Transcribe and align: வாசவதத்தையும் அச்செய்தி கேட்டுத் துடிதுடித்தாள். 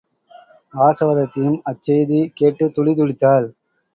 வாசவதத்தையும் 0.73 1.59
அச்செய்தி 1.63 2.31
கேட்டுத் 2.33 2.73
துடிதுடித்தாள். 2.77 3.47